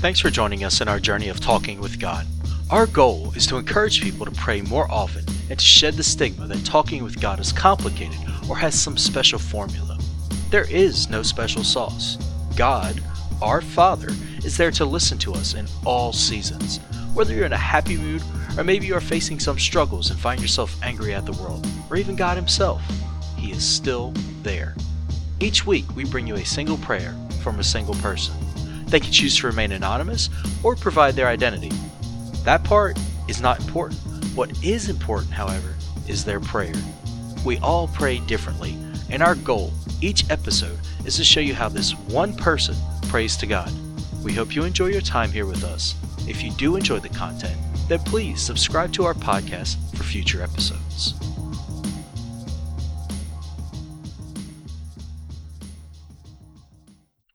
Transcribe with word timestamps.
Thanks 0.00 0.18
for 0.18 0.30
joining 0.30 0.64
us 0.64 0.80
in 0.80 0.88
our 0.88 0.98
journey 0.98 1.28
of 1.28 1.40
talking 1.40 1.78
with 1.78 2.00
God. 2.00 2.26
Our 2.70 2.86
goal 2.86 3.34
is 3.36 3.46
to 3.48 3.58
encourage 3.58 4.00
people 4.00 4.24
to 4.24 4.32
pray 4.32 4.62
more 4.62 4.90
often 4.90 5.26
and 5.50 5.58
to 5.58 5.64
shed 5.64 5.92
the 5.92 6.02
stigma 6.02 6.46
that 6.46 6.64
talking 6.64 7.04
with 7.04 7.20
God 7.20 7.38
is 7.38 7.52
complicated 7.52 8.18
or 8.48 8.56
has 8.56 8.74
some 8.80 8.96
special 8.96 9.38
formula. 9.38 9.98
There 10.48 10.66
is 10.70 11.10
no 11.10 11.22
special 11.22 11.62
sauce. 11.62 12.16
God, 12.56 12.98
our 13.42 13.60
Father, 13.60 14.08
is 14.42 14.56
there 14.56 14.70
to 14.70 14.86
listen 14.86 15.18
to 15.18 15.34
us 15.34 15.52
in 15.52 15.66
all 15.84 16.14
seasons. 16.14 16.78
Whether 17.12 17.34
you're 17.34 17.44
in 17.44 17.52
a 17.52 17.58
happy 17.58 17.98
mood 17.98 18.22
or 18.56 18.64
maybe 18.64 18.86
you 18.86 18.94
are 18.94 19.02
facing 19.02 19.38
some 19.38 19.58
struggles 19.58 20.10
and 20.10 20.18
find 20.18 20.40
yourself 20.40 20.82
angry 20.82 21.12
at 21.12 21.26
the 21.26 21.32
world, 21.32 21.66
or 21.90 21.98
even 21.98 22.16
God 22.16 22.38
Himself, 22.38 22.80
He 23.36 23.52
is 23.52 23.62
still 23.62 24.14
there. 24.40 24.74
Each 25.40 25.66
week, 25.66 25.94
we 25.94 26.06
bring 26.06 26.26
you 26.26 26.36
a 26.36 26.44
single 26.46 26.78
prayer 26.78 27.14
from 27.42 27.60
a 27.60 27.64
single 27.64 27.94
person. 27.96 28.34
They 28.90 29.00
can 29.00 29.12
choose 29.12 29.36
to 29.38 29.46
remain 29.46 29.72
anonymous 29.72 30.28
or 30.62 30.74
provide 30.76 31.14
their 31.14 31.28
identity. 31.28 31.70
That 32.44 32.64
part 32.64 32.98
is 33.28 33.40
not 33.40 33.60
important. 33.60 34.00
What 34.34 34.50
is 34.64 34.88
important, 34.88 35.32
however, 35.32 35.74
is 36.08 36.24
their 36.24 36.40
prayer. 36.40 36.74
We 37.44 37.58
all 37.58 37.88
pray 37.88 38.18
differently, 38.20 38.76
and 39.08 39.22
our 39.22 39.34
goal 39.36 39.72
each 40.00 40.28
episode 40.30 40.78
is 41.04 41.16
to 41.16 41.24
show 41.24 41.40
you 41.40 41.54
how 41.54 41.68
this 41.68 41.92
one 41.92 42.34
person 42.34 42.74
prays 43.08 43.36
to 43.38 43.46
God. 43.46 43.72
We 44.24 44.32
hope 44.32 44.54
you 44.54 44.64
enjoy 44.64 44.86
your 44.86 45.00
time 45.00 45.30
here 45.30 45.46
with 45.46 45.64
us. 45.64 45.94
If 46.26 46.42
you 46.42 46.50
do 46.52 46.76
enjoy 46.76 46.98
the 46.98 47.08
content, 47.10 47.58
then 47.88 48.00
please 48.00 48.40
subscribe 48.40 48.92
to 48.94 49.04
our 49.04 49.14
podcast 49.14 49.76
for 49.96 50.02
future 50.02 50.42
episodes. 50.42 51.14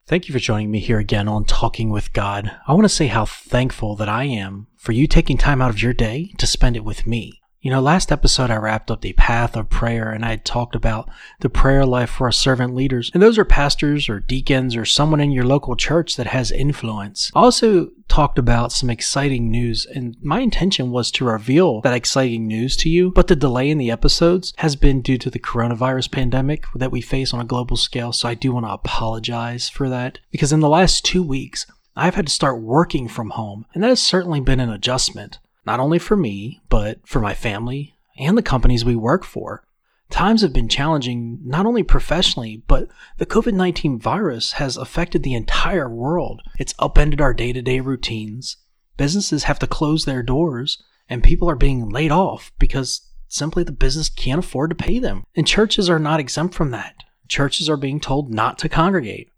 Thank 0.08 0.28
you 0.28 0.32
for 0.32 0.38
joining 0.38 0.70
me 0.70 0.78
here 0.78 1.00
again 1.00 1.26
on 1.26 1.44
Talking 1.44 1.90
with 1.90 2.12
God. 2.12 2.60
I 2.68 2.74
want 2.74 2.84
to 2.84 2.88
say 2.88 3.08
how 3.08 3.24
thankful 3.24 3.96
that 3.96 4.08
I 4.08 4.22
am 4.22 4.68
for 4.76 4.92
you 4.92 5.08
taking 5.08 5.36
time 5.36 5.60
out 5.60 5.70
of 5.70 5.82
your 5.82 5.92
day 5.92 6.32
to 6.38 6.46
spend 6.46 6.76
it 6.76 6.84
with 6.84 7.08
me. 7.08 7.42
You 7.66 7.72
know, 7.72 7.80
last 7.80 8.12
episode 8.12 8.48
I 8.52 8.58
wrapped 8.58 8.92
up 8.92 9.00
the 9.00 9.12
path 9.14 9.56
of 9.56 9.68
prayer 9.68 10.08
and 10.08 10.24
I 10.24 10.36
talked 10.36 10.76
about 10.76 11.10
the 11.40 11.50
prayer 11.50 11.84
life 11.84 12.10
for 12.10 12.28
our 12.28 12.30
servant 12.30 12.76
leaders. 12.76 13.10
And 13.12 13.20
those 13.20 13.38
are 13.38 13.44
pastors 13.44 14.08
or 14.08 14.20
deacons 14.20 14.76
or 14.76 14.84
someone 14.84 15.18
in 15.18 15.32
your 15.32 15.42
local 15.42 15.74
church 15.74 16.14
that 16.14 16.28
has 16.28 16.52
influence. 16.52 17.32
I 17.34 17.40
also 17.40 17.90
talked 18.06 18.38
about 18.38 18.70
some 18.70 18.88
exciting 18.88 19.50
news 19.50 19.84
and 19.84 20.16
my 20.22 20.38
intention 20.42 20.92
was 20.92 21.10
to 21.10 21.24
reveal 21.24 21.80
that 21.80 21.92
exciting 21.92 22.46
news 22.46 22.76
to 22.76 22.88
you, 22.88 23.10
but 23.10 23.26
the 23.26 23.34
delay 23.34 23.68
in 23.68 23.78
the 23.78 23.90
episodes 23.90 24.54
has 24.58 24.76
been 24.76 25.02
due 25.02 25.18
to 25.18 25.28
the 25.28 25.40
coronavirus 25.40 26.12
pandemic 26.12 26.66
that 26.76 26.92
we 26.92 27.00
face 27.00 27.34
on 27.34 27.40
a 27.40 27.44
global 27.44 27.76
scale. 27.76 28.12
So 28.12 28.28
I 28.28 28.34
do 28.34 28.52
want 28.52 28.66
to 28.66 28.70
apologize 28.70 29.68
for 29.68 29.88
that 29.88 30.20
because 30.30 30.52
in 30.52 30.60
the 30.60 30.68
last 30.68 31.04
two 31.04 31.24
weeks, 31.24 31.66
I've 31.96 32.14
had 32.14 32.28
to 32.28 32.32
start 32.32 32.60
working 32.60 33.08
from 33.08 33.30
home, 33.30 33.64
and 33.74 33.82
that 33.82 33.88
has 33.88 34.02
certainly 34.02 34.38
been 34.38 34.60
an 34.60 34.70
adjustment 34.70 35.38
not 35.66 35.80
only 35.80 35.98
for 35.98 36.16
me, 36.16 36.62
but 36.68 37.06
for 37.06 37.20
my 37.20 37.34
family 37.34 37.96
and 38.18 38.38
the 38.38 38.42
companies 38.42 38.84
we 38.84 38.96
work 38.96 39.24
for. 39.24 39.64
Times 40.08 40.42
have 40.42 40.52
been 40.52 40.68
challenging 40.68 41.40
not 41.42 41.66
only 41.66 41.82
professionally, 41.82 42.62
but 42.68 42.88
the 43.18 43.26
COVID 43.26 43.54
19 43.54 43.98
virus 43.98 44.52
has 44.52 44.76
affected 44.76 45.22
the 45.22 45.34
entire 45.34 45.88
world. 45.88 46.42
It's 46.58 46.74
upended 46.78 47.20
our 47.20 47.34
day 47.34 47.52
to 47.52 47.60
day 47.60 47.80
routines. 47.80 48.56
Businesses 48.96 49.44
have 49.44 49.58
to 49.58 49.66
close 49.66 50.04
their 50.04 50.22
doors, 50.22 50.82
and 51.08 51.24
people 51.24 51.50
are 51.50 51.56
being 51.56 51.88
laid 51.88 52.12
off 52.12 52.52
because 52.58 53.02
simply 53.28 53.64
the 53.64 53.72
business 53.72 54.08
can't 54.08 54.38
afford 54.38 54.70
to 54.70 54.76
pay 54.76 55.00
them. 55.00 55.24
And 55.34 55.46
churches 55.46 55.90
are 55.90 55.98
not 55.98 56.20
exempt 56.20 56.54
from 56.54 56.70
that. 56.70 56.94
Churches 57.26 57.68
are 57.68 57.76
being 57.76 57.98
told 57.98 58.32
not 58.32 58.58
to 58.60 58.68
congregate. 58.68 59.30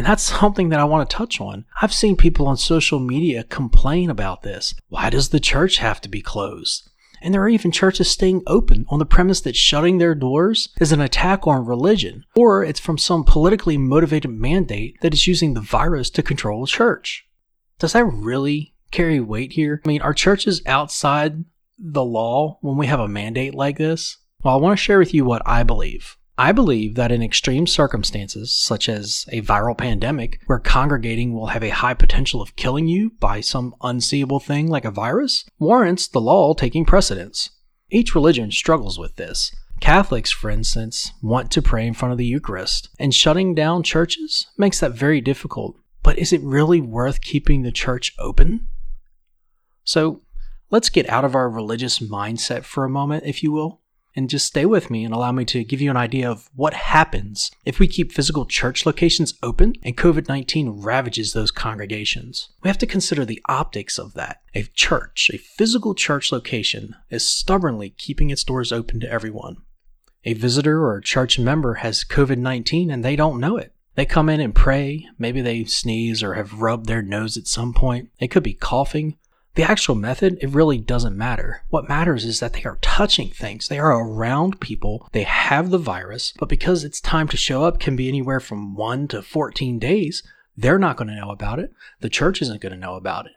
And 0.00 0.06
that's 0.06 0.22
something 0.22 0.70
that 0.70 0.80
I 0.80 0.84
want 0.84 1.10
to 1.10 1.14
touch 1.14 1.42
on. 1.42 1.66
I've 1.82 1.92
seen 1.92 2.16
people 2.16 2.46
on 2.46 2.56
social 2.56 2.98
media 2.98 3.44
complain 3.44 4.08
about 4.08 4.40
this. 4.40 4.72
Why 4.88 5.10
does 5.10 5.28
the 5.28 5.38
church 5.38 5.76
have 5.76 6.00
to 6.00 6.08
be 6.08 6.22
closed? 6.22 6.88
And 7.20 7.34
there 7.34 7.42
are 7.42 7.50
even 7.50 7.70
churches 7.70 8.10
staying 8.10 8.42
open 8.46 8.86
on 8.88 8.98
the 8.98 9.04
premise 9.04 9.42
that 9.42 9.56
shutting 9.56 9.98
their 9.98 10.14
doors 10.14 10.70
is 10.80 10.90
an 10.90 11.02
attack 11.02 11.46
on 11.46 11.66
religion, 11.66 12.24
or 12.34 12.64
it's 12.64 12.80
from 12.80 12.96
some 12.96 13.24
politically 13.24 13.76
motivated 13.76 14.30
mandate 14.30 14.96
that 15.02 15.12
is 15.12 15.26
using 15.26 15.52
the 15.52 15.60
virus 15.60 16.08
to 16.12 16.22
control 16.22 16.62
the 16.62 16.66
church. 16.66 17.26
Does 17.78 17.92
that 17.92 18.06
really 18.06 18.72
carry 18.90 19.20
weight 19.20 19.52
here? 19.52 19.82
I 19.84 19.86
mean, 19.86 20.00
are 20.00 20.14
churches 20.14 20.62
outside 20.64 21.44
the 21.78 22.02
law 22.02 22.56
when 22.62 22.78
we 22.78 22.86
have 22.86 23.00
a 23.00 23.06
mandate 23.06 23.54
like 23.54 23.76
this? 23.76 24.16
Well, 24.42 24.54
I 24.54 24.60
want 24.62 24.78
to 24.78 24.82
share 24.82 24.98
with 24.98 25.12
you 25.12 25.26
what 25.26 25.42
I 25.44 25.62
believe. 25.62 26.16
I 26.38 26.52
believe 26.52 26.94
that 26.94 27.12
in 27.12 27.22
extreme 27.22 27.66
circumstances, 27.66 28.56
such 28.56 28.88
as 28.88 29.26
a 29.30 29.42
viral 29.42 29.76
pandemic, 29.76 30.40
where 30.46 30.58
congregating 30.58 31.34
will 31.34 31.48
have 31.48 31.62
a 31.62 31.70
high 31.70 31.94
potential 31.94 32.40
of 32.40 32.56
killing 32.56 32.88
you 32.88 33.10
by 33.20 33.40
some 33.40 33.74
unseeable 33.82 34.40
thing 34.40 34.66
like 34.66 34.84
a 34.86 34.90
virus, 34.90 35.44
warrants 35.58 36.08
the 36.08 36.20
law 36.20 36.54
taking 36.54 36.86
precedence. 36.86 37.50
Each 37.90 38.14
religion 38.14 38.50
struggles 38.50 38.98
with 38.98 39.16
this. 39.16 39.54
Catholics, 39.80 40.30
for 40.30 40.50
instance, 40.50 41.12
want 41.22 41.50
to 41.52 41.62
pray 41.62 41.86
in 41.86 41.94
front 41.94 42.12
of 42.12 42.18
the 42.18 42.26
Eucharist, 42.26 42.90
and 42.98 43.14
shutting 43.14 43.54
down 43.54 43.82
churches 43.82 44.46
makes 44.56 44.78
that 44.80 44.92
very 44.92 45.20
difficult. 45.20 45.76
But 46.02 46.18
is 46.18 46.32
it 46.32 46.42
really 46.42 46.80
worth 46.80 47.20
keeping 47.20 47.62
the 47.62 47.72
church 47.72 48.14
open? 48.18 48.68
So, 49.84 50.22
let's 50.70 50.90
get 50.90 51.08
out 51.08 51.24
of 51.24 51.34
our 51.34 51.50
religious 51.50 51.98
mindset 51.98 52.64
for 52.64 52.84
a 52.84 52.90
moment, 52.90 53.24
if 53.26 53.42
you 53.42 53.52
will, 53.52 53.79
and 54.16 54.28
just 54.28 54.46
stay 54.46 54.66
with 54.66 54.90
me 54.90 55.04
and 55.04 55.14
allow 55.14 55.32
me 55.32 55.44
to 55.46 55.64
give 55.64 55.80
you 55.80 55.90
an 55.90 55.96
idea 55.96 56.30
of 56.30 56.48
what 56.54 56.74
happens 56.74 57.50
if 57.64 57.78
we 57.78 57.86
keep 57.86 58.12
physical 58.12 58.44
church 58.44 58.84
locations 58.84 59.34
open 59.42 59.74
and 59.82 59.96
COVID 59.96 60.28
19 60.28 60.82
ravages 60.82 61.32
those 61.32 61.50
congregations. 61.50 62.50
We 62.62 62.68
have 62.68 62.78
to 62.78 62.86
consider 62.86 63.24
the 63.24 63.42
optics 63.48 63.98
of 63.98 64.14
that. 64.14 64.40
A 64.54 64.64
church, 64.74 65.30
a 65.32 65.38
physical 65.38 65.94
church 65.94 66.32
location, 66.32 66.94
is 67.10 67.28
stubbornly 67.28 67.90
keeping 67.90 68.30
its 68.30 68.44
doors 68.44 68.72
open 68.72 69.00
to 69.00 69.10
everyone. 69.10 69.56
A 70.24 70.34
visitor 70.34 70.82
or 70.82 70.96
a 70.96 71.02
church 71.02 71.38
member 71.38 71.74
has 71.74 72.04
COVID 72.04 72.38
19 72.38 72.90
and 72.90 73.04
they 73.04 73.16
don't 73.16 73.40
know 73.40 73.56
it. 73.56 73.74
They 73.96 74.06
come 74.06 74.28
in 74.28 74.40
and 74.40 74.54
pray. 74.54 75.06
Maybe 75.18 75.40
they 75.40 75.64
sneeze 75.64 76.22
or 76.22 76.34
have 76.34 76.60
rubbed 76.60 76.86
their 76.86 77.02
nose 77.02 77.36
at 77.36 77.46
some 77.46 77.74
point. 77.74 78.10
They 78.18 78.28
could 78.28 78.42
be 78.42 78.54
coughing. 78.54 79.18
The 79.54 79.62
actual 79.64 79.96
method, 79.96 80.38
it 80.40 80.50
really 80.50 80.78
doesn't 80.78 81.16
matter. 81.16 81.64
What 81.70 81.88
matters 81.88 82.24
is 82.24 82.38
that 82.40 82.52
they 82.52 82.62
are 82.64 82.78
touching 82.80 83.30
things. 83.30 83.66
They 83.68 83.78
are 83.78 83.92
around 83.92 84.60
people. 84.60 85.08
They 85.12 85.24
have 85.24 85.70
the 85.70 85.78
virus, 85.78 86.32
but 86.38 86.48
because 86.48 86.84
its 86.84 87.00
time 87.00 87.26
to 87.28 87.36
show 87.36 87.64
up 87.64 87.80
can 87.80 87.96
be 87.96 88.08
anywhere 88.08 88.40
from 88.40 88.76
1 88.76 89.08
to 89.08 89.22
14 89.22 89.78
days, 89.78 90.22
they're 90.56 90.78
not 90.78 90.96
going 90.96 91.08
to 91.08 91.16
know 91.16 91.30
about 91.30 91.58
it. 91.58 91.72
The 92.00 92.08
church 92.08 92.40
isn't 92.42 92.60
going 92.60 92.72
to 92.72 92.78
know 92.78 92.94
about 92.94 93.26
it. 93.26 93.32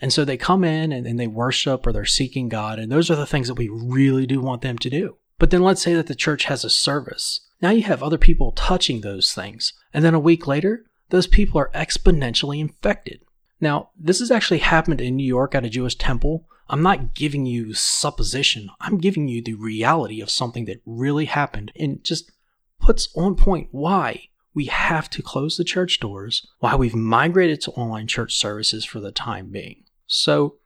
And 0.00 0.12
so 0.12 0.24
they 0.24 0.36
come 0.36 0.64
in 0.64 0.92
and, 0.92 1.06
and 1.06 1.18
they 1.18 1.26
worship 1.26 1.86
or 1.86 1.92
they're 1.92 2.04
seeking 2.04 2.48
God, 2.48 2.78
and 2.78 2.90
those 2.90 3.10
are 3.10 3.16
the 3.16 3.26
things 3.26 3.48
that 3.48 3.54
we 3.54 3.68
really 3.68 4.26
do 4.26 4.40
want 4.40 4.62
them 4.62 4.78
to 4.78 4.90
do. 4.90 5.16
But 5.38 5.50
then 5.50 5.62
let's 5.62 5.82
say 5.82 5.94
that 5.94 6.08
the 6.08 6.14
church 6.14 6.44
has 6.44 6.64
a 6.64 6.70
service. 6.70 7.40
Now 7.60 7.70
you 7.70 7.82
have 7.82 8.02
other 8.02 8.18
people 8.18 8.52
touching 8.52 9.00
those 9.00 9.32
things. 9.32 9.72
And 9.92 10.04
then 10.04 10.14
a 10.14 10.20
week 10.20 10.46
later, 10.46 10.84
those 11.10 11.26
people 11.26 11.58
are 11.60 11.70
exponentially 11.74 12.60
infected. 12.60 13.20
Now, 13.60 13.90
this 13.98 14.20
has 14.20 14.30
actually 14.30 14.58
happened 14.58 15.00
in 15.00 15.16
New 15.16 15.26
York 15.26 15.54
at 15.54 15.64
a 15.64 15.70
Jewish 15.70 15.96
temple. 15.96 16.46
I'm 16.68 16.82
not 16.82 17.14
giving 17.14 17.46
you 17.46 17.72
supposition, 17.74 18.68
I'm 18.80 18.98
giving 18.98 19.26
you 19.28 19.42
the 19.42 19.54
reality 19.54 20.20
of 20.20 20.30
something 20.30 20.66
that 20.66 20.82
really 20.84 21.24
happened 21.24 21.72
and 21.76 22.04
just 22.04 22.30
puts 22.78 23.08
on 23.16 23.34
point 23.36 23.68
why 23.70 24.28
we 24.54 24.66
have 24.66 25.08
to 25.10 25.22
close 25.22 25.56
the 25.56 25.64
church 25.64 25.98
doors, 25.98 26.46
why 26.58 26.74
we've 26.74 26.94
migrated 26.94 27.60
to 27.62 27.70
online 27.72 28.06
church 28.06 28.34
services 28.34 28.84
for 28.84 29.00
the 29.00 29.12
time 29.12 29.48
being. 29.48 29.84
So, 30.06 30.56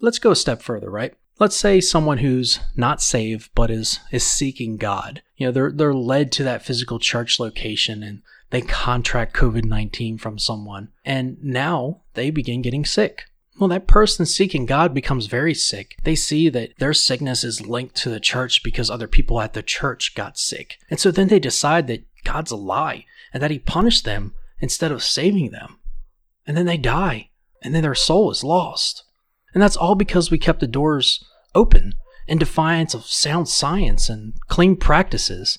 let's 0.00 0.18
go 0.18 0.30
a 0.30 0.36
step 0.36 0.62
further, 0.62 0.90
right? 0.90 1.14
Let's 1.38 1.56
say 1.56 1.80
someone 1.80 2.18
who's 2.18 2.60
not 2.76 3.02
saved 3.02 3.50
but 3.54 3.70
is 3.70 3.98
is 4.12 4.24
seeking 4.24 4.76
God. 4.76 5.22
You 5.36 5.46
know, 5.46 5.52
they're 5.52 5.72
they're 5.72 5.94
led 5.94 6.30
to 6.32 6.44
that 6.44 6.64
physical 6.64 6.98
church 6.98 7.40
location 7.40 8.02
and 8.02 8.22
they 8.54 8.60
contract 8.60 9.34
COVID 9.34 9.64
19 9.64 10.16
from 10.16 10.38
someone, 10.38 10.90
and 11.04 11.42
now 11.42 12.02
they 12.14 12.30
begin 12.30 12.62
getting 12.62 12.84
sick. 12.84 13.24
Well, 13.58 13.68
that 13.70 13.88
person 13.88 14.26
seeking 14.26 14.64
God 14.64 14.94
becomes 14.94 15.26
very 15.26 15.54
sick. 15.54 15.96
They 16.04 16.14
see 16.14 16.48
that 16.50 16.70
their 16.78 16.94
sickness 16.94 17.42
is 17.42 17.66
linked 17.66 17.96
to 17.96 18.10
the 18.10 18.20
church 18.20 18.62
because 18.62 18.90
other 18.90 19.08
people 19.08 19.40
at 19.40 19.54
the 19.54 19.62
church 19.64 20.14
got 20.14 20.38
sick. 20.38 20.76
And 20.88 21.00
so 21.00 21.10
then 21.10 21.26
they 21.26 21.40
decide 21.40 21.88
that 21.88 22.06
God's 22.22 22.52
a 22.52 22.56
lie 22.56 23.06
and 23.32 23.42
that 23.42 23.50
He 23.50 23.58
punished 23.58 24.04
them 24.04 24.34
instead 24.60 24.92
of 24.92 25.02
saving 25.02 25.50
them. 25.50 25.80
And 26.46 26.56
then 26.56 26.66
they 26.66 26.76
die, 26.76 27.30
and 27.60 27.74
then 27.74 27.82
their 27.82 27.96
soul 27.96 28.30
is 28.30 28.44
lost. 28.44 29.02
And 29.52 29.60
that's 29.60 29.76
all 29.76 29.96
because 29.96 30.30
we 30.30 30.38
kept 30.38 30.60
the 30.60 30.68
doors 30.68 31.24
open 31.56 31.94
in 32.28 32.38
defiance 32.38 32.94
of 32.94 33.04
sound 33.04 33.48
science 33.48 34.08
and 34.08 34.34
clean 34.46 34.76
practices. 34.76 35.58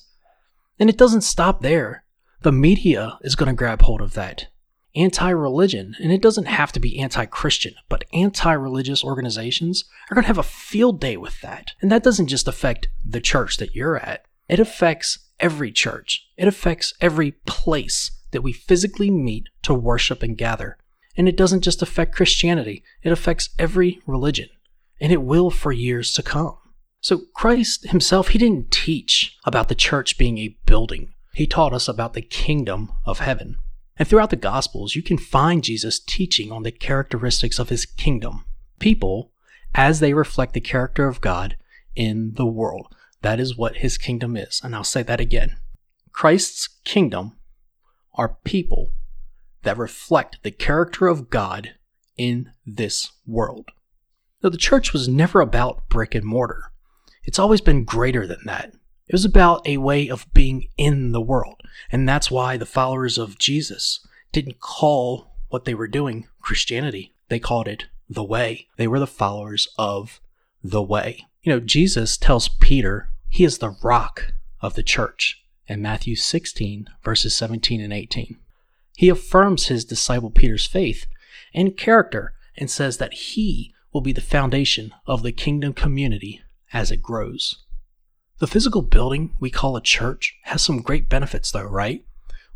And 0.78 0.88
it 0.88 0.96
doesn't 0.96 1.22
stop 1.22 1.60
there 1.60 2.04
the 2.42 2.52
media 2.52 3.18
is 3.22 3.34
going 3.34 3.48
to 3.48 3.54
grab 3.54 3.82
hold 3.82 4.00
of 4.00 4.14
that. 4.14 4.48
Anti 4.94 5.28
religion, 5.28 5.94
and 6.00 6.10
it 6.10 6.22
doesn't 6.22 6.46
have 6.46 6.72
to 6.72 6.80
be 6.80 6.98
anti 6.98 7.26
Christian, 7.26 7.74
but 7.88 8.04
anti 8.12 8.52
religious 8.52 9.04
organizations 9.04 9.84
are 10.10 10.14
going 10.14 10.22
to 10.22 10.28
have 10.28 10.38
a 10.38 10.42
field 10.42 11.00
day 11.00 11.16
with 11.16 11.40
that. 11.42 11.72
And 11.82 11.92
that 11.92 12.02
doesn't 12.02 12.28
just 12.28 12.48
affect 12.48 12.88
the 13.04 13.20
church 13.20 13.58
that 13.58 13.74
you're 13.74 13.98
at, 13.98 14.24
it 14.48 14.58
affects 14.58 15.18
every 15.38 15.70
church, 15.70 16.26
it 16.36 16.48
affects 16.48 16.94
every 17.00 17.32
place 17.46 18.10
that 18.30 18.42
we 18.42 18.52
physically 18.52 19.10
meet 19.10 19.48
to 19.62 19.74
worship 19.74 20.22
and 20.22 20.36
gather. 20.36 20.78
And 21.16 21.28
it 21.28 21.36
doesn't 21.36 21.62
just 21.62 21.82
affect 21.82 22.14
Christianity, 22.14 22.82
it 23.02 23.12
affects 23.12 23.50
every 23.58 24.00
religion, 24.06 24.48
and 25.00 25.12
it 25.12 25.22
will 25.22 25.50
for 25.50 25.72
years 25.72 26.12
to 26.14 26.22
come. 26.22 26.56
So 27.00 27.22
Christ 27.34 27.88
himself, 27.90 28.28
he 28.28 28.38
didn't 28.38 28.70
teach 28.70 29.36
about 29.44 29.68
the 29.68 29.74
church 29.74 30.18
being 30.18 30.38
a 30.38 30.56
building. 30.66 31.12
He 31.36 31.46
taught 31.46 31.74
us 31.74 31.86
about 31.86 32.14
the 32.14 32.22
kingdom 32.22 32.92
of 33.04 33.18
heaven. 33.18 33.58
And 33.98 34.08
throughout 34.08 34.30
the 34.30 34.36
Gospels, 34.36 34.94
you 34.94 35.02
can 35.02 35.18
find 35.18 35.62
Jesus 35.62 36.00
teaching 36.00 36.50
on 36.50 36.62
the 36.62 36.72
characteristics 36.72 37.58
of 37.58 37.68
his 37.68 37.84
kingdom. 37.84 38.46
People, 38.78 39.32
as 39.74 40.00
they 40.00 40.14
reflect 40.14 40.54
the 40.54 40.62
character 40.62 41.06
of 41.06 41.20
God 41.20 41.58
in 41.94 42.32
the 42.36 42.46
world. 42.46 42.86
That 43.20 43.38
is 43.38 43.54
what 43.54 43.76
his 43.76 43.98
kingdom 43.98 44.34
is. 44.34 44.62
And 44.64 44.74
I'll 44.74 44.82
say 44.82 45.02
that 45.02 45.20
again. 45.20 45.58
Christ's 46.10 46.68
kingdom 46.84 47.36
are 48.14 48.38
people 48.44 48.92
that 49.62 49.76
reflect 49.76 50.38
the 50.42 50.50
character 50.50 51.06
of 51.06 51.28
God 51.28 51.74
in 52.16 52.50
this 52.64 53.12
world. 53.26 53.72
Now, 54.42 54.48
the 54.48 54.56
church 54.56 54.94
was 54.94 55.06
never 55.06 55.42
about 55.42 55.86
brick 55.90 56.14
and 56.14 56.24
mortar. 56.24 56.72
It's 57.24 57.38
always 57.38 57.60
been 57.60 57.84
greater 57.84 58.26
than 58.26 58.40
that. 58.46 58.72
It 59.08 59.12
was 59.12 59.24
about 59.24 59.66
a 59.66 59.76
way 59.78 60.08
of 60.08 60.26
being 60.34 60.68
in 60.76 61.12
the 61.12 61.20
world. 61.20 61.60
And 61.92 62.08
that's 62.08 62.30
why 62.30 62.56
the 62.56 62.66
followers 62.66 63.18
of 63.18 63.38
Jesus 63.38 64.06
didn't 64.32 64.60
call 64.60 65.36
what 65.48 65.64
they 65.64 65.74
were 65.74 65.86
doing 65.86 66.26
Christianity. 66.40 67.14
They 67.28 67.38
called 67.38 67.68
it 67.68 67.86
the 68.08 68.24
way. 68.24 68.66
They 68.76 68.88
were 68.88 68.98
the 68.98 69.06
followers 69.06 69.68
of 69.78 70.20
the 70.62 70.82
way. 70.82 71.24
You 71.42 71.52
know, 71.52 71.60
Jesus 71.60 72.16
tells 72.16 72.48
Peter 72.48 73.08
he 73.28 73.44
is 73.44 73.58
the 73.58 73.76
rock 73.82 74.32
of 74.60 74.74
the 74.74 74.82
church 74.82 75.42
in 75.68 75.82
Matthew 75.82 76.16
16, 76.16 76.88
verses 77.02 77.36
17 77.36 77.80
and 77.80 77.92
18. 77.92 78.36
He 78.96 79.08
affirms 79.08 79.66
his 79.66 79.84
disciple 79.84 80.30
Peter's 80.30 80.66
faith 80.66 81.06
and 81.54 81.76
character 81.76 82.34
and 82.56 82.70
says 82.70 82.98
that 82.98 83.12
he 83.12 83.72
will 83.92 84.00
be 84.00 84.12
the 84.12 84.20
foundation 84.20 84.92
of 85.06 85.22
the 85.22 85.32
kingdom 85.32 85.72
community 85.72 86.40
as 86.72 86.90
it 86.90 87.02
grows. 87.02 87.62
The 88.38 88.46
physical 88.46 88.82
building 88.82 89.34
we 89.40 89.50
call 89.50 89.76
a 89.76 89.80
church 89.80 90.34
has 90.42 90.60
some 90.60 90.82
great 90.82 91.08
benefits, 91.08 91.50
though, 91.50 91.64
right? 91.64 92.04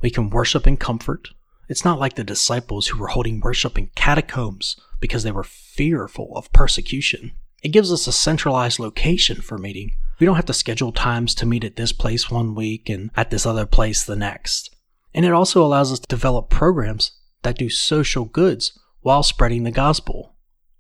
We 0.03 0.11
can 0.11 0.29
worship 0.29 0.67
in 0.67 0.77
comfort. 0.77 1.29
It's 1.69 1.85
not 1.85 1.99
like 1.99 2.17
the 2.17 2.25
disciples 2.25 2.89
who 2.89 2.99
were 2.99 3.09
holding 3.09 3.41
worship 3.41 3.79
in 3.79 3.91
catacombs 3.95 4.77
because 5.01 5.23
they 5.23 5.31
were 5.31 5.45
fearful 5.45 6.33
of 6.37 6.53
persecution. 6.53 7.33
It 7.63 7.71
gives 7.71 7.91
us 7.91 8.07
a 8.07 8.13
centralized 8.13 8.79
location 8.79 9.41
for 9.41 9.57
meeting. 9.57 9.93
We 10.19 10.27
don't 10.27 10.37
have 10.37 10.47
to 10.47 10.53
schedule 10.53 10.93
times 10.93 11.35
to 11.37 11.47
meet 11.47 11.65
at 11.65 11.77
this 11.77 11.93
place 11.93 12.31
one 12.31 12.55
week 12.55 12.91
and 12.91 13.11
at 13.17 13.31
this 13.31 13.47
other 13.47 13.65
place 13.65 14.05
the 14.05 14.17
next. 14.17 14.75
And 15.15 15.25
it 15.25 15.33
also 15.33 15.65
allows 15.65 15.93
us 15.93 16.01
to 16.01 16.09
develop 16.09 16.51
programs 16.51 17.13
that 17.43 17.57
do 17.57 17.71
social 17.71 18.27
goods 18.27 18.79
while 19.01 19.23
spreading 19.23 19.65
the 19.65 19.71
gospel. 19.71 20.35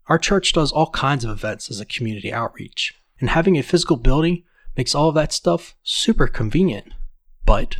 Our 0.08 0.18
church 0.18 0.52
does 0.52 0.72
all 0.72 0.90
kinds 0.90 1.24
of 1.24 1.30
events 1.30 1.70
as 1.70 1.80
a 1.80 1.86
community 1.86 2.32
outreach, 2.32 2.92
and 3.18 3.30
having 3.30 3.56
a 3.56 3.62
physical 3.62 3.96
building 3.96 4.42
makes 4.76 4.94
all 4.94 5.08
of 5.08 5.14
that 5.14 5.32
stuff 5.32 5.74
super 5.82 6.26
convenient. 6.26 6.92
But 7.44 7.78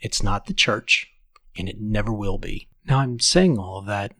it's 0.00 0.22
not 0.22 0.46
the 0.46 0.54
church, 0.54 1.10
and 1.56 1.68
it 1.68 1.80
never 1.80 2.12
will 2.12 2.38
be. 2.38 2.68
Now, 2.86 2.98
I'm 2.98 3.20
saying 3.20 3.58
all 3.58 3.78
of 3.78 3.86
that, 3.86 4.14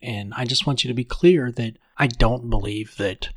and 0.00 0.32
I 0.34 0.44
just 0.44 0.66
want 0.66 0.84
you 0.84 0.88
to 0.88 0.94
be 0.94 1.04
clear 1.04 1.50
that 1.52 1.76
I 1.96 2.06
don't 2.06 2.50
believe 2.50 2.96
that 2.96 3.30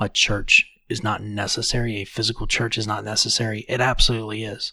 a 0.00 0.08
church 0.08 0.70
is 0.88 1.02
not 1.02 1.22
necessary, 1.22 1.96
a 1.96 2.04
physical 2.04 2.46
church 2.46 2.78
is 2.78 2.86
not 2.86 3.04
necessary. 3.04 3.64
It 3.68 3.80
absolutely 3.80 4.44
is. 4.44 4.72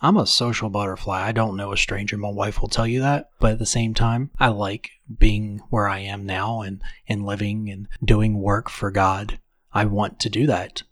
I'm 0.00 0.16
a 0.16 0.26
social 0.26 0.68
butterfly. 0.68 1.22
I 1.22 1.30
don't 1.30 1.56
know 1.56 1.72
a 1.72 1.76
stranger. 1.76 2.16
My 2.16 2.30
wife 2.30 2.60
will 2.60 2.68
tell 2.68 2.88
you 2.88 3.00
that. 3.02 3.30
But 3.38 3.52
at 3.52 3.58
the 3.60 3.66
same 3.66 3.94
time, 3.94 4.30
I 4.38 4.48
like 4.48 4.90
being 5.16 5.60
where 5.70 5.88
I 5.88 6.00
am 6.00 6.26
now 6.26 6.62
and, 6.62 6.82
and 7.08 7.24
living 7.24 7.70
and 7.70 7.86
doing 8.04 8.40
work 8.40 8.68
for 8.68 8.90
God. 8.90 9.38
I 9.72 9.84
want 9.84 10.18
to 10.20 10.28
do 10.28 10.48
that. 10.48 10.82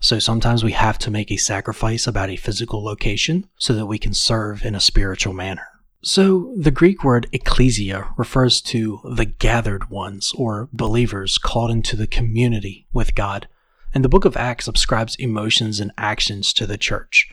So 0.00 0.18
sometimes 0.18 0.62
we 0.62 0.72
have 0.72 0.98
to 0.98 1.10
make 1.10 1.32
a 1.32 1.36
sacrifice 1.36 2.06
about 2.06 2.30
a 2.30 2.36
physical 2.36 2.84
location 2.84 3.48
so 3.58 3.72
that 3.72 3.86
we 3.86 3.98
can 3.98 4.14
serve 4.14 4.64
in 4.64 4.74
a 4.74 4.80
spiritual 4.80 5.32
manner. 5.32 5.66
So 6.02 6.54
the 6.56 6.70
Greek 6.70 7.02
word 7.02 7.26
ecclesia 7.32 8.10
refers 8.16 8.60
to 8.62 9.00
the 9.04 9.24
gathered 9.24 9.90
ones 9.90 10.32
or 10.36 10.68
believers 10.72 11.38
called 11.38 11.70
into 11.70 11.96
the 11.96 12.06
community 12.06 12.86
with 12.92 13.14
God. 13.14 13.48
And 13.92 14.04
the 14.04 14.08
book 14.08 14.24
of 14.24 14.36
Acts 14.36 14.68
ascribes 14.68 15.16
emotions 15.16 15.80
and 15.80 15.90
actions 15.96 16.52
to 16.52 16.66
the 16.66 16.78
church. 16.78 17.28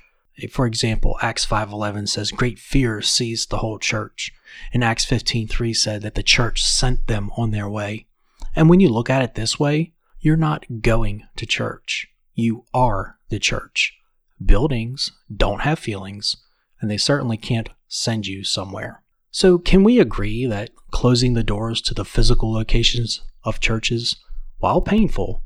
For 0.49 0.65
example, 0.65 1.17
Acts 1.21 1.45
5:11 1.45 2.07
says 2.07 2.31
great 2.31 2.57
fear 2.57 3.01
seized 3.01 3.49
the 3.49 3.57
whole 3.57 3.77
church. 3.77 4.31
And 4.73 4.83
Acts 4.83 5.05
15:3 5.05 5.73
said 5.73 6.01
that 6.01 6.15
the 6.15 6.23
church 6.23 6.63
sent 6.63 7.05
them 7.05 7.29
on 7.37 7.51
their 7.51 7.69
way. 7.69 8.07
And 8.55 8.69
when 8.69 8.79
you 8.79 8.89
look 8.89 9.09
at 9.09 9.21
it 9.21 9.35
this 9.35 9.59
way, 9.59 9.91
you're 10.19 10.37
not 10.37 10.65
going 10.81 11.27
to 11.35 11.45
church. 11.45 12.07
You 12.33 12.65
are 12.73 13.17
the 13.29 13.39
church. 13.39 13.97
Buildings 14.43 15.11
don't 15.35 15.61
have 15.61 15.79
feelings, 15.79 16.35
and 16.81 16.89
they 16.89 16.97
certainly 16.97 17.37
can't 17.37 17.69
send 17.87 18.27
you 18.27 18.43
somewhere. 18.43 19.03
So, 19.31 19.57
can 19.57 19.83
we 19.83 19.99
agree 19.99 20.45
that 20.45 20.71
closing 20.91 21.33
the 21.33 21.43
doors 21.43 21.81
to 21.81 21.93
the 21.93 22.05
physical 22.05 22.51
locations 22.51 23.21
of 23.43 23.59
churches, 23.59 24.17
while 24.59 24.81
painful, 24.81 25.43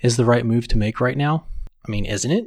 is 0.00 0.16
the 0.16 0.24
right 0.24 0.44
move 0.44 0.68
to 0.68 0.78
make 0.78 1.00
right 1.00 1.16
now? 1.16 1.46
I 1.86 1.90
mean, 1.90 2.04
isn't 2.04 2.30
it? 2.30 2.46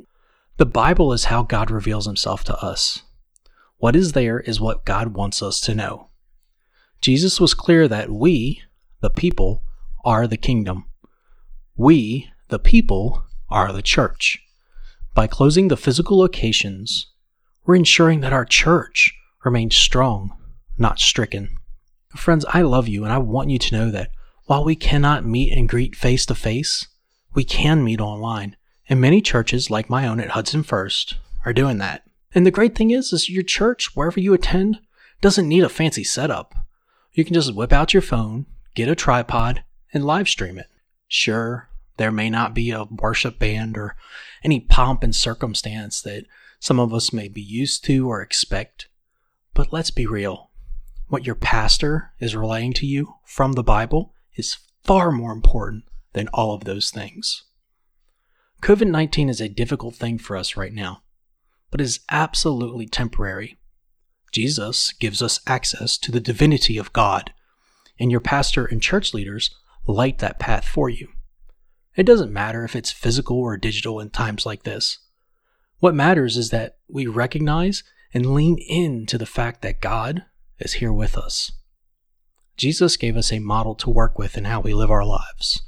The 0.58 0.66
Bible 0.66 1.14
is 1.14 1.26
how 1.26 1.44
God 1.44 1.72
reveals 1.72 2.06
himself 2.06 2.44
to 2.46 2.58
us. 2.58 3.04
What 3.78 3.96
is 3.96 4.12
there 4.12 4.42
is 4.42 4.60
what 4.60 4.86
God 4.86 5.16
wants 5.16 5.42
us 5.42 5.62
to 5.62 5.74
know. 5.74 6.10
Jesus 7.02 7.40
was 7.40 7.54
clear 7.54 7.88
that 7.88 8.10
we, 8.10 8.62
the 9.00 9.10
people, 9.10 9.64
are 10.04 10.28
the 10.28 10.38
kingdom. 10.38 10.86
We, 11.78 12.30
the 12.50 12.60
people, 12.60 13.24
are 13.50 13.72
the 13.72 13.82
church. 13.82 14.40
By 15.14 15.28
closing 15.28 15.68
the 15.68 15.78
physical 15.78 16.18
locations, 16.20 17.08
we're 17.66 17.76
ensuring 17.76 18.22
that 18.22 18.34
our 18.34 18.46
church 18.46 19.14
remains 19.44 19.76
strong, 19.76 20.38
not 20.78 21.00
stricken. 21.00 21.58
Friends, 22.16 22.46
I 22.50 22.62
love 22.62 22.88
you 22.88 23.04
and 23.04 23.14
I 23.14 23.18
want 23.18 23.50
you 23.50 23.60
to 23.60 23.76
know 23.76 23.92
that 23.92 24.12
while 24.46 24.64
we 24.64 24.76
cannot 24.76 25.26
meet 25.26 25.52
and 25.56 25.70
greet 25.70 25.96
face 25.96 26.26
to 26.28 26.36
face, 26.36 26.88
we 27.34 27.44
can 27.44 27.84
meet 27.84 28.02
online. 28.02 28.56
And 28.90 29.00
many 29.00 29.22
churches, 29.22 29.70
like 29.70 29.90
my 29.90 30.08
own 30.08 30.20
at 30.20 30.32
Hudson 30.32 30.64
First, 30.64 31.18
are 31.46 31.54
doing 31.54 31.78
that. 31.78 32.04
And 32.34 32.46
the 32.46 32.52
great 32.52 32.76
thing 32.76 32.92
is, 32.92 33.14
is 33.14 33.30
your 33.30 33.44
church, 33.44 33.96
wherever 33.96 34.20
you 34.20 34.34
attend, 34.34 34.80
doesn't 35.22 35.48
need 35.48 35.64
a 35.64 35.70
fancy 35.70 36.04
setup. 36.04 36.54
You 37.14 37.24
can 37.26 37.34
just 37.34 37.54
whip 37.54 37.72
out 37.72 37.94
your 37.94 38.02
phone, 38.02 38.46
get 38.74 38.90
a 38.90 38.96
tripod, 38.96 39.64
and 39.94 40.06
live 40.06 40.30
stream 40.30 40.58
it. 40.58 40.68
Sure, 41.08 41.70
there 42.00 42.12
may 42.14 42.30
not 42.30 42.54
be 42.54 42.72
a 42.72 42.86
worship 42.86 43.38
band 43.38 43.78
or 43.78 43.98
any 44.42 44.62
pomp 44.62 45.04
and 45.04 45.14
circumstance 45.14 46.02
that 46.02 46.24
some 46.58 46.80
of 46.80 46.94
us 46.94 47.12
may 47.12 47.28
be 47.28 47.42
used 47.42 47.84
to 47.84 48.10
or 48.10 48.22
expect. 48.22 48.88
But 49.54 49.74
let's 49.74 49.92
be 49.92 50.06
real. 50.06 50.50
What 51.10 51.26
your 51.26 51.36
pastor 51.36 52.14
is 52.18 52.38
relaying 52.38 52.72
to 52.76 52.86
you 52.86 53.16
from 53.26 53.52
the 53.52 53.64
Bible 53.64 54.14
is 54.38 54.60
far 54.82 55.12
more 55.12 55.34
important 55.34 55.84
than 56.14 56.30
all 56.30 56.54
of 56.54 56.64
those 56.64 56.90
things. 56.90 57.44
COVID 58.62 58.88
19 58.88 59.28
is 59.28 59.42
a 59.42 59.50
difficult 59.50 59.96
thing 59.96 60.18
for 60.18 60.38
us 60.38 60.56
right 60.56 60.74
now, 60.74 61.04
but 61.70 61.82
is 61.82 62.00
absolutely 62.10 62.88
temporary. 62.88 63.58
Jesus 64.32 64.94
gives 64.94 65.22
us 65.22 65.42
access 65.46 65.98
to 65.98 66.14
the 66.14 66.22
divinity 66.22 66.78
of 66.78 66.94
God, 66.94 67.34
and 68.00 68.10
your 68.10 68.22
pastor 68.22 68.66
and 68.66 68.82
church 68.82 69.14
leaders 69.14 69.54
light 69.86 70.20
that 70.20 70.40
path 70.40 70.64
for 70.64 70.90
you. 70.90 71.10
It 72.00 72.06
doesn't 72.06 72.32
matter 72.32 72.64
if 72.64 72.78
it's 72.78 72.94
physical 72.94 73.38
or 73.38 73.58
digital 73.58 74.00
in 74.00 74.10
times 74.10 74.46
like 74.46 74.64
this. 74.64 75.00
What 75.80 75.94
matters 75.94 76.38
is 76.38 76.50
that 76.50 76.78
we 76.88 77.08
recognize 77.08 77.84
and 78.14 78.34
lean 78.34 78.58
in 78.58 79.06
to 79.08 79.18
the 79.18 79.26
fact 79.26 79.62
that 79.64 79.82
God 79.82 80.24
is 80.60 80.76
here 80.76 80.94
with 80.94 81.18
us. 81.18 81.52
Jesus 82.56 82.96
gave 82.96 83.18
us 83.18 83.34
a 83.34 83.40
model 83.40 83.76
to 83.76 83.90
work 83.90 84.18
with 84.18 84.38
in 84.38 84.46
how 84.46 84.62
we 84.62 84.74
live 84.74 84.90
our 84.90 85.04
lives. 85.04 85.62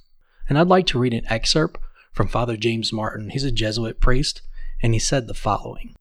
And 0.48 0.58
I'd 0.58 0.68
like 0.68 0.86
to 0.88 1.00
read 1.00 1.14
an 1.14 1.28
excerpt 1.28 1.82
from 2.14 2.30
Father 2.30 2.56
James 2.56 2.94
Martin. 2.94 3.32
He's 3.32 3.44
a 3.44 3.52
Jesuit 3.52 4.00
priest, 4.00 4.42
and 4.82 4.94
he 4.94 5.00
said 5.00 5.28
the 5.28 5.34
following 5.34 5.96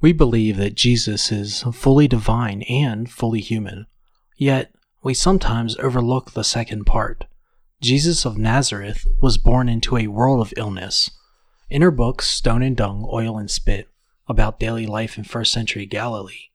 We 0.00 0.12
believe 0.12 0.56
that 0.56 0.74
Jesus 0.74 1.30
is 1.30 1.62
fully 1.72 2.08
divine 2.08 2.62
and 2.62 3.08
fully 3.08 3.40
human, 3.40 3.86
yet 4.36 4.74
we 5.04 5.14
sometimes 5.14 5.76
overlook 5.76 6.32
the 6.32 6.42
second 6.42 6.84
part. 6.84 7.26
Jesus 7.84 8.24
of 8.24 8.38
Nazareth 8.38 9.06
was 9.20 9.36
born 9.36 9.68
into 9.68 9.98
a 9.98 10.06
world 10.06 10.40
of 10.40 10.54
illness. 10.56 11.10
In 11.68 11.82
her 11.82 11.90
books, 11.90 12.26
Stone 12.26 12.62
and 12.62 12.74
Dung, 12.74 13.06
Oil 13.12 13.36
and 13.36 13.50
Spit, 13.50 13.90
about 14.26 14.58
daily 14.58 14.86
life 14.86 15.18
in 15.18 15.24
first 15.24 15.52
century 15.52 15.84
Galilee, 15.84 16.48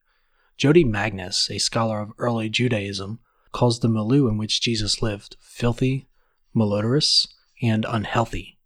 Jodi 0.57 0.83
Magness, 0.83 1.51
a 1.51 1.59
scholar 1.59 2.01
of 2.01 2.13
early 2.17 2.49
Judaism, 2.49 3.19
calls 3.51 3.79
the 3.79 3.87
milieu 3.87 4.27
in 4.27 4.39
which 4.39 4.59
Jesus 4.59 5.03
lived 5.03 5.37
filthy, 5.39 6.07
malodorous, 6.55 7.27
and 7.61 7.85
unhealthy. 7.87 8.57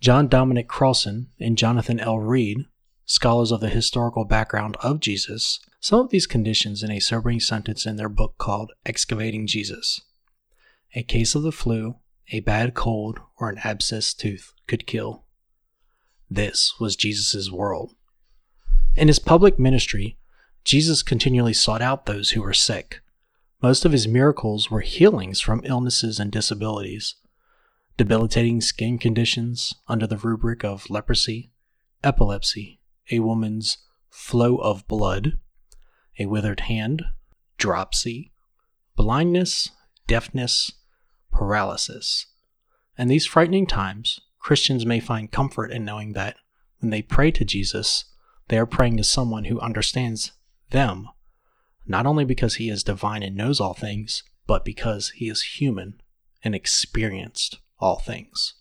John 0.00 0.26
Dominic 0.26 0.66
Crossan 0.66 1.28
and 1.38 1.56
Jonathan 1.56 2.00
L. 2.00 2.18
Reed, 2.18 2.64
scholars 3.06 3.52
of 3.52 3.60
the 3.60 3.68
historical 3.68 4.24
background 4.24 4.76
of 4.80 4.98
Jesus 4.98 5.60
sum 5.78 6.00
up 6.00 6.10
these 6.10 6.26
conditions 6.26 6.82
in 6.82 6.90
a 6.90 6.98
sobering 6.98 7.38
sentence 7.38 7.86
in 7.86 7.94
their 7.94 8.08
book 8.08 8.34
called 8.36 8.72
Excavating 8.84 9.46
Jesus. 9.46 10.00
A 10.96 11.02
case 11.02 11.34
of 11.34 11.42
the 11.42 11.50
flu, 11.50 11.96
a 12.30 12.38
bad 12.40 12.74
cold, 12.74 13.18
or 13.36 13.48
an 13.48 13.58
abscessed 13.58 14.18
tooth 14.18 14.52
could 14.68 14.86
kill. 14.86 15.24
This 16.30 16.74
was 16.78 16.94
Jesus' 16.94 17.50
world. 17.50 17.94
In 18.94 19.08
his 19.08 19.18
public 19.18 19.58
ministry, 19.58 20.18
Jesus 20.62 21.02
continually 21.02 21.52
sought 21.52 21.82
out 21.82 22.06
those 22.06 22.30
who 22.30 22.42
were 22.42 22.54
sick. 22.54 23.00
Most 23.60 23.84
of 23.84 23.90
his 23.90 24.06
miracles 24.06 24.70
were 24.70 24.82
healings 24.82 25.40
from 25.40 25.62
illnesses 25.64 26.20
and 26.20 26.30
disabilities, 26.30 27.16
debilitating 27.96 28.60
skin 28.60 28.96
conditions 28.98 29.74
under 29.88 30.06
the 30.06 30.16
rubric 30.16 30.64
of 30.64 30.88
leprosy, 30.88 31.50
epilepsy, 32.04 32.80
a 33.10 33.18
woman's 33.18 33.78
flow 34.10 34.58
of 34.58 34.86
blood, 34.86 35.38
a 36.20 36.26
withered 36.26 36.60
hand, 36.60 37.02
dropsy, 37.58 38.32
blindness, 38.96 39.70
deafness, 40.06 40.72
paralysis. 41.34 42.26
In 42.96 43.08
these 43.08 43.26
frightening 43.26 43.66
times, 43.66 44.20
Christians 44.38 44.86
may 44.86 45.00
find 45.00 45.30
comfort 45.30 45.72
in 45.72 45.84
knowing 45.84 46.12
that 46.12 46.36
when 46.78 46.90
they 46.90 47.02
pray 47.02 47.30
to 47.32 47.44
Jesus, 47.44 48.04
they 48.48 48.58
are 48.58 48.66
praying 48.66 48.96
to 48.98 49.04
someone 49.04 49.44
who 49.44 49.58
understands 49.60 50.32
them, 50.70 51.08
not 51.86 52.06
only 52.06 52.24
because 52.24 52.56
he 52.56 52.70
is 52.70 52.84
divine 52.84 53.22
and 53.22 53.36
knows 53.36 53.60
all 53.60 53.74
things, 53.74 54.22
but 54.46 54.64
because 54.64 55.10
he 55.10 55.28
is 55.28 55.58
human 55.58 56.00
and 56.42 56.54
experienced 56.54 57.58
all 57.78 57.98
things. 57.98 58.54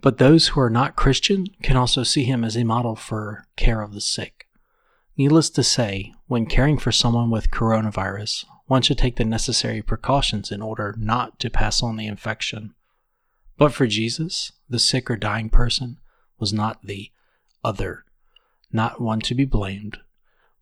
But 0.00 0.18
those 0.18 0.48
who 0.48 0.60
are 0.60 0.70
not 0.70 0.96
Christian 0.96 1.46
can 1.62 1.76
also 1.76 2.02
see 2.02 2.24
him 2.24 2.44
as 2.44 2.56
a 2.56 2.64
model 2.64 2.94
for 2.94 3.46
care 3.56 3.82
of 3.82 3.94
the 3.94 4.00
sick. 4.00 4.46
Needless 5.16 5.48
to 5.50 5.62
say, 5.62 6.12
when 6.26 6.46
caring 6.46 6.76
for 6.76 6.92
someone 6.92 7.30
with 7.30 7.50
coronavirus, 7.50 8.44
one 8.66 8.82
should 8.82 8.98
take 8.98 9.16
the 9.16 9.24
necessary 9.24 9.82
precautions 9.82 10.50
in 10.50 10.60
order 10.60 10.94
not 10.98 11.38
to 11.40 11.50
pass 11.50 11.82
on 11.82 11.96
the 11.96 12.06
infection. 12.06 12.74
But 13.56 13.72
for 13.72 13.86
Jesus, 13.86 14.52
the 14.68 14.78
sick 14.78 15.10
or 15.10 15.16
dying 15.16 15.50
person 15.50 15.98
was 16.38 16.52
not 16.52 16.84
the 16.84 17.10
other, 17.64 18.04
not 18.72 19.00
one 19.00 19.20
to 19.20 19.34
be 19.34 19.44
blamed, 19.44 19.98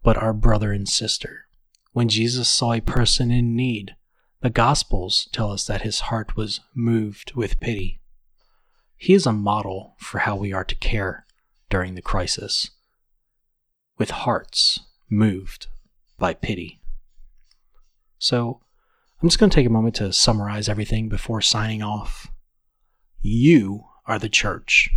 but 0.03 0.17
our 0.17 0.33
brother 0.33 0.73
and 0.73 0.89
sister. 0.89 1.47
When 1.93 2.09
Jesus 2.09 2.49
saw 2.49 2.73
a 2.73 2.81
person 2.81 3.31
in 3.31 3.57
need, 3.57 3.97
the 4.41 4.51
Gospels 4.51 5.29
tell 5.33 5.51
us 5.51 5.65
that 5.65 5.83
his 5.83 6.01
heart 6.01 6.37
was 6.37 6.61
moved 6.75 7.35
with 7.35 7.61
pity. 7.61 8.01
He 8.97 9.15
is 9.15 9.27
a 9.27 9.33
model 9.33 9.95
for 9.99 10.19
how 10.19 10.37
we 10.37 10.53
are 10.53 10.65
to 10.65 10.75
care 10.75 11.27
during 11.71 11.95
the 11.95 12.03
crisis 12.03 12.71
with 13.99 14.11
hearts 14.11 14.81
moved 15.09 15.69
by 16.19 16.35
pity. 16.35 16.81
So, 18.25 18.63
I'm 19.21 19.29
just 19.29 19.39
going 19.39 19.51
to 19.51 19.55
take 19.55 19.67
a 19.67 19.71
moment 19.71 19.97
to 19.97 20.11
summarize 20.11 20.67
everything 20.67 21.11
before 21.11 21.43
signing 21.43 21.83
off. 21.83 22.29
You 23.21 23.85
are 24.07 24.19
the 24.19 24.31
church, 24.31 24.89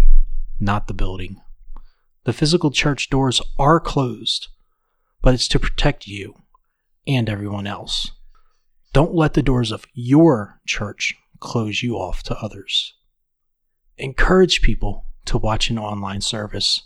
not 0.62 0.88
the 0.88 0.94
building. 0.94 1.42
The 2.24 2.32
physical 2.32 2.72
church 2.72 3.10
doors 3.10 3.42
are 3.60 3.82
closed, 3.82 4.48
but 5.22 5.34
it's 5.34 5.50
to 5.50 5.60
protect 5.60 6.08
you 6.08 6.36
and 7.06 7.28
everyone 7.28 7.68
else. 7.68 8.14
Don't 8.94 9.14
let 9.14 9.34
the 9.34 9.44
doors 9.44 9.74
of 9.74 9.84
your 9.94 10.62
church 10.66 11.14
close 11.42 11.84
you 11.84 11.96
off 11.96 12.24
to 12.24 12.38
others. 12.38 12.94
Encourage 13.98 14.62
people 14.62 15.04
to 15.26 15.38
watch 15.38 15.70
an 15.70 15.78
online 15.78 16.22
service 16.22 16.82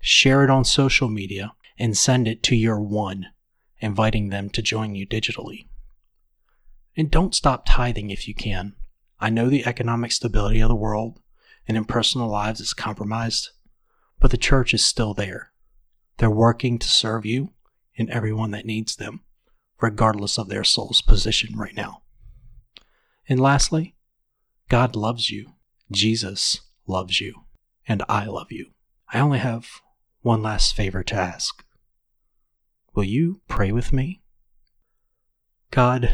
share 0.00 0.44
it 0.44 0.50
on 0.50 0.66
social 0.66 1.08
media, 1.08 1.54
and 1.78 1.96
send 1.96 2.28
it 2.28 2.42
to 2.42 2.54
your 2.54 2.78
one, 2.78 3.28
inviting 3.80 4.28
them 4.28 4.50
to 4.50 4.60
join 4.60 4.94
you 4.94 5.06
digitally. 5.06 5.67
And 6.98 7.12
don't 7.12 7.32
stop 7.32 7.64
tithing 7.64 8.10
if 8.10 8.26
you 8.26 8.34
can. 8.34 8.74
I 9.20 9.30
know 9.30 9.48
the 9.48 9.64
economic 9.64 10.10
stability 10.10 10.58
of 10.58 10.68
the 10.68 10.74
world 10.74 11.20
and 11.68 11.76
in 11.76 11.84
personal 11.84 12.26
lives 12.26 12.60
is 12.60 12.74
compromised, 12.74 13.50
but 14.18 14.32
the 14.32 14.36
church 14.36 14.74
is 14.74 14.84
still 14.84 15.14
there. 15.14 15.52
They're 16.16 16.28
working 16.28 16.76
to 16.80 16.88
serve 16.88 17.24
you 17.24 17.52
and 17.96 18.10
everyone 18.10 18.50
that 18.50 18.66
needs 18.66 18.96
them, 18.96 19.20
regardless 19.80 20.38
of 20.38 20.48
their 20.48 20.64
soul's 20.64 21.00
position 21.00 21.56
right 21.56 21.74
now. 21.74 22.02
And 23.28 23.38
lastly, 23.38 23.94
God 24.68 24.96
loves 24.96 25.30
you, 25.30 25.52
Jesus 25.92 26.62
loves 26.88 27.20
you, 27.20 27.44
and 27.86 28.02
I 28.08 28.24
love 28.24 28.50
you. 28.50 28.72
I 29.12 29.20
only 29.20 29.38
have 29.38 29.68
one 30.22 30.42
last 30.42 30.74
favor 30.74 31.04
to 31.04 31.14
ask. 31.14 31.64
Will 32.92 33.04
you 33.04 33.40
pray 33.46 33.70
with 33.70 33.92
me? 33.92 34.20
God, 35.70 36.12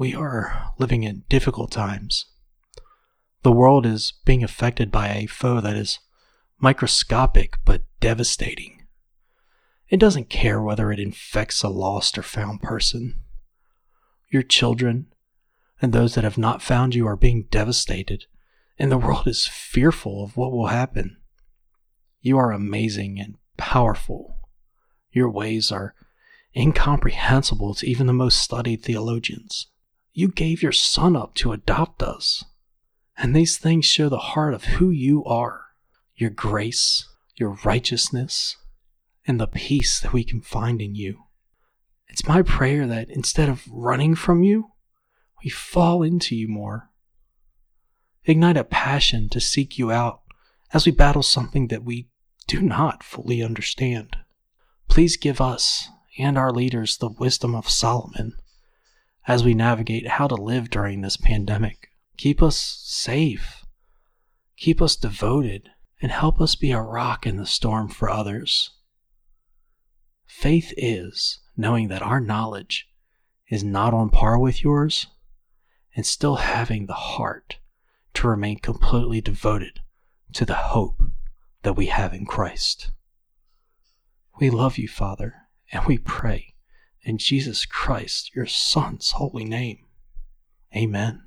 we 0.00 0.14
are 0.14 0.72
living 0.78 1.02
in 1.02 1.24
difficult 1.28 1.70
times. 1.70 2.24
The 3.42 3.52
world 3.52 3.84
is 3.84 4.14
being 4.24 4.42
affected 4.42 4.90
by 4.90 5.10
a 5.10 5.26
foe 5.26 5.60
that 5.60 5.76
is 5.76 5.98
microscopic 6.58 7.58
but 7.66 7.82
devastating. 8.00 8.86
It 9.90 10.00
doesn't 10.00 10.30
care 10.30 10.62
whether 10.62 10.90
it 10.90 10.98
infects 10.98 11.62
a 11.62 11.68
lost 11.68 12.16
or 12.16 12.22
found 12.22 12.62
person. 12.62 13.20
Your 14.30 14.42
children 14.42 15.08
and 15.82 15.92
those 15.92 16.14
that 16.14 16.24
have 16.24 16.38
not 16.38 16.62
found 16.62 16.94
you 16.94 17.06
are 17.06 17.14
being 17.14 17.46
devastated, 17.50 18.24
and 18.78 18.90
the 18.90 18.96
world 18.96 19.28
is 19.28 19.46
fearful 19.46 20.24
of 20.24 20.34
what 20.34 20.50
will 20.50 20.68
happen. 20.68 21.18
You 22.22 22.38
are 22.38 22.52
amazing 22.52 23.20
and 23.20 23.34
powerful. 23.58 24.38
Your 25.12 25.28
ways 25.28 25.70
are 25.70 25.94
incomprehensible 26.56 27.74
to 27.74 27.86
even 27.86 28.06
the 28.06 28.14
most 28.14 28.38
studied 28.38 28.82
theologians. 28.82 29.66
You 30.12 30.28
gave 30.28 30.62
your 30.62 30.72
Son 30.72 31.16
up 31.16 31.34
to 31.36 31.52
adopt 31.52 32.02
us. 32.02 32.44
And 33.16 33.34
these 33.34 33.58
things 33.58 33.84
show 33.84 34.08
the 34.08 34.18
heart 34.18 34.54
of 34.54 34.64
who 34.64 34.90
you 34.90 35.24
are 35.24 35.66
your 36.16 36.30
grace, 36.30 37.08
your 37.36 37.56
righteousness, 37.64 38.58
and 39.26 39.40
the 39.40 39.46
peace 39.46 40.00
that 40.00 40.12
we 40.12 40.22
can 40.22 40.42
find 40.42 40.82
in 40.82 40.94
you. 40.94 41.18
It's 42.08 42.28
my 42.28 42.42
prayer 42.42 42.86
that 42.86 43.08
instead 43.08 43.48
of 43.48 43.66
running 43.70 44.14
from 44.14 44.42
you, 44.42 44.72
we 45.42 45.48
fall 45.48 46.02
into 46.02 46.36
you 46.36 46.46
more. 46.46 46.90
Ignite 48.24 48.58
a 48.58 48.64
passion 48.64 49.30
to 49.30 49.40
seek 49.40 49.78
you 49.78 49.90
out 49.90 50.20
as 50.74 50.84
we 50.84 50.92
battle 50.92 51.22
something 51.22 51.68
that 51.68 51.84
we 51.84 52.10
do 52.46 52.60
not 52.60 53.02
fully 53.02 53.42
understand. 53.42 54.16
Please 54.88 55.16
give 55.16 55.40
us 55.40 55.88
and 56.18 56.36
our 56.36 56.52
leaders 56.52 56.98
the 56.98 57.08
wisdom 57.08 57.54
of 57.54 57.70
Solomon 57.70 58.34
as 59.30 59.44
we 59.44 59.54
navigate 59.54 60.08
how 60.08 60.26
to 60.26 60.34
live 60.34 60.68
during 60.70 61.02
this 61.02 61.16
pandemic. 61.16 61.92
Keep 62.16 62.42
us 62.42 62.56
safe, 62.84 63.64
keep 64.56 64.82
us 64.82 64.96
devoted, 64.96 65.70
and 66.02 66.10
help 66.10 66.40
us 66.40 66.56
be 66.56 66.72
a 66.72 66.82
rock 66.82 67.28
in 67.28 67.36
the 67.36 67.46
storm 67.46 67.86
for 67.86 68.10
others. 68.10 68.70
Faith 70.26 70.74
is 70.76 71.38
knowing 71.56 71.86
that 71.86 72.02
our 72.02 72.18
knowledge 72.18 72.88
is 73.46 73.62
not 73.62 73.94
on 73.94 74.10
par 74.10 74.36
with 74.36 74.64
yours 74.64 75.06
and 75.94 76.04
still 76.04 76.36
having 76.36 76.86
the 76.86 76.92
heart 76.94 77.58
to 78.14 78.26
remain 78.26 78.58
completely 78.58 79.20
devoted 79.20 79.78
to 80.32 80.44
the 80.44 80.54
hope 80.54 81.04
that 81.62 81.76
we 81.76 81.86
have 81.86 82.12
in 82.12 82.26
Christ. 82.26 82.90
We 84.40 84.50
love 84.50 84.76
you, 84.76 84.88
Father, 84.88 85.46
and 85.70 85.86
we 85.86 85.98
pray 85.98 86.54
in 87.02 87.18
Jesus 87.18 87.66
Christ, 87.66 88.34
your 88.34 88.46
Son's 88.46 89.12
holy 89.12 89.44
name. 89.44 89.78
Amen. 90.76 91.22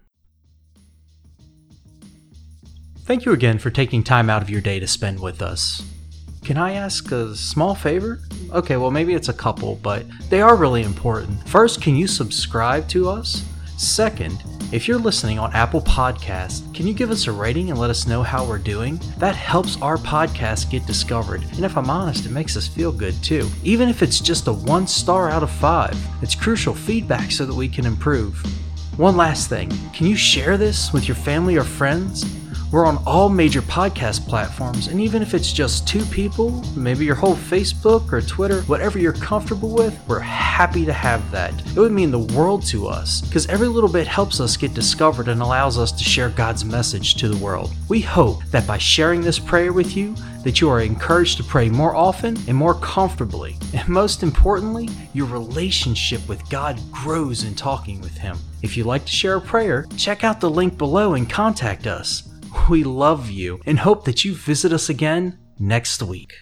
Thank 3.06 3.26
you 3.26 3.34
again 3.34 3.60
for 3.60 3.70
taking 3.70 4.04
time 4.04 4.30
out 4.30 4.42
of 4.42 4.50
your 4.50 4.62
day 4.62 4.80
to 4.80 4.88
spend 4.88 5.20
with 5.20 5.42
us. 5.42 5.84
Can 6.44 6.58
I 6.58 6.74
ask 6.74 7.12
a 7.12 7.36
small 7.36 7.76
favor? 7.76 8.20
Okay, 8.52 8.78
well, 8.78 8.92
maybe 8.92 9.14
it's 9.14 9.30
a 9.30 9.34
couple, 9.34 9.76
but 9.76 10.06
they 10.30 10.42
are 10.42 10.56
really 10.56 10.84
important. 10.84 11.48
First, 11.48 11.82
can 11.82 11.96
you 11.96 12.08
subscribe 12.08 12.88
to 12.90 13.10
us? 13.10 13.46
Second, 13.78 14.44
if 14.72 14.88
you're 14.88 15.00
listening 15.00 15.40
on 15.40 15.52
Apple 15.54 15.82
Podcasts, 15.82 16.74
can 16.76 16.88
you 16.88 16.94
give 16.94 17.12
us 17.12 17.28
a 17.28 17.32
rating 17.32 17.70
and 17.70 17.80
let 17.80 17.90
us 17.90 18.08
know 18.08 18.22
how 18.22 18.46
we're 18.46 18.60
doing? 18.60 19.00
That 19.18 19.36
helps 19.36 19.82
our 19.82 19.98
podcast 19.98 20.70
get 20.70 20.86
discovered. 20.86 21.44
And 21.54 21.66
if 21.66 21.76
I'm 21.76 21.90
honest, 21.90 22.26
it 22.26 22.32
makes 22.32 22.56
us 22.56 22.68
feel 22.68 22.92
good 22.92 23.16
too. 23.24 23.50
Even 23.64 23.90
if 23.90 24.04
it's 24.04 24.20
just 24.20 24.48
a 24.48 24.54
one 24.54 24.88
star 24.88 25.30
out 25.30 25.44
of 25.44 25.52
five, 25.52 25.98
it's 26.22 26.36
crucial 26.36 26.74
feedback 26.74 27.32
so 27.32 27.46
that 27.46 27.54
we 27.54 27.68
can 27.68 27.86
improve. 27.86 28.42
One 28.98 29.18
last 29.18 29.50
thing 29.50 29.70
can 29.92 30.06
you 30.06 30.16
share 30.16 30.56
this 30.56 30.94
with 30.94 31.08
your 31.08 31.16
family 31.16 31.58
or 31.58 31.64
friends? 31.64 32.24
We're 32.74 32.88
on 32.88 33.04
all 33.06 33.30
major 33.30 33.62
podcast 33.62 34.28
platforms, 34.28 34.88
and 34.88 35.00
even 35.00 35.22
if 35.22 35.36
it's 35.36 35.54
just 35.54 35.88
two 35.88 36.04
people, 36.06 36.50
maybe 36.76 37.06
your 37.06 37.14
whole 37.14 37.36
Facebook 37.36 38.12
or 38.12 38.20
Twitter, 38.20 38.64
whatever 38.64 38.98
you're 38.98 39.14
comfortable 39.14 39.76
with, 39.76 39.96
we're 40.08 40.18
happy 40.18 40.84
to 40.84 40.92
have 40.92 41.30
that. 41.30 41.54
It 41.68 41.78
would 41.78 41.92
mean 41.92 42.10
the 42.10 42.34
world 42.36 42.66
to 42.70 42.88
us, 42.88 43.22
because 43.22 43.46
every 43.46 43.68
little 43.68 43.92
bit 43.92 44.08
helps 44.08 44.40
us 44.40 44.58
get 44.58 44.74
discovered 44.74 45.28
and 45.28 45.40
allows 45.40 45.78
us 45.78 45.92
to 45.92 46.04
share 46.04 46.30
God's 46.30 46.66
message 46.66 47.14
to 47.18 47.30
the 47.30 47.38
world. 47.38 47.72
We 47.90 48.02
hope 48.02 48.44
that 48.46 48.66
by 48.66 48.80
sharing 48.80 49.22
this 49.22 49.38
prayer 49.38 49.72
with 49.72 49.96
you, 49.96 50.16
that 50.44 50.60
you 50.60 50.68
are 50.72 50.82
encouraged 50.82 51.38
to 51.38 51.44
pray 51.44 51.70
more 51.70 51.96
often 51.96 52.36
and 52.48 52.58
more 52.58 52.74
comfortably. 52.74 53.56
And 53.76 53.88
most 53.88 54.24
importantly, 54.24 54.90
your 55.14 55.28
relationship 55.28 56.28
with 56.28 56.50
God 56.50 56.82
grows 56.92 57.44
in 57.44 57.54
talking 57.54 58.02
with 58.02 58.18
Him. 58.18 58.36
If 58.64 58.76
you'd 58.76 58.88
like 58.88 59.06
to 59.06 59.12
share 59.12 59.36
a 59.36 59.42
prayer, 59.42 59.86
check 59.96 60.24
out 60.24 60.42
the 60.42 60.50
link 60.50 60.80
below 60.80 61.14
and 61.14 61.30
contact 61.30 61.86
us. 61.86 62.33
We 62.70 62.84
love 62.84 63.30
you 63.30 63.60
and 63.66 63.80
hope 63.80 64.06
that 64.06 64.24
you 64.24 64.36
visit 64.36 64.72
us 64.72 64.90
again 64.90 65.38
next 65.60 66.02
week. 66.02 66.34